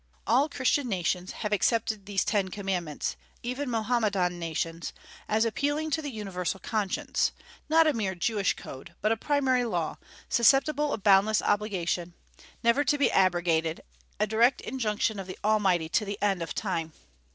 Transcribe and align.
All 0.25 0.49
Christian 0.49 0.89
nations 0.89 1.31
have 1.31 1.53
accepted 1.53 2.07
these 2.07 2.25
Ten 2.25 2.49
Commandments, 2.49 3.15
even 3.43 3.69
Mohammedan 3.69 4.39
nations, 4.39 4.93
as 5.29 5.45
appealing 5.45 5.91
to 5.91 6.01
the 6.01 6.09
universal 6.09 6.59
conscience, 6.59 7.31
not 7.69 7.85
a 7.85 7.93
mere 7.93 8.15
Jewish 8.15 8.55
code, 8.55 8.95
but 9.01 9.11
a 9.11 9.15
primary 9.15 9.63
law, 9.63 9.99
susceptible 10.27 10.91
of 10.91 11.03
boundless 11.03 11.43
obligation, 11.43 12.15
never 12.63 12.83
to 12.83 12.97
be 12.97 13.11
abrogated; 13.11 13.83
a 14.19 14.25
direct 14.25 14.59
injunction 14.61 15.19
of 15.19 15.27
the 15.27 15.37
Almighty 15.43 15.87
to 15.89 16.03
the 16.03 16.19
end 16.19 16.41
of 16.41 16.55
time. 16.55 16.93